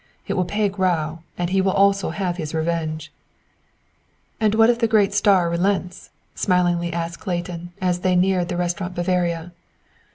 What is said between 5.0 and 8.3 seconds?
star relents?" smilingly asked Clayton, as they